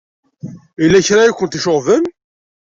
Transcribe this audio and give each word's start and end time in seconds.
Yella 0.81 1.05
kra 1.07 1.21
ay 1.25 1.33
ken-iceɣben? 1.37 2.03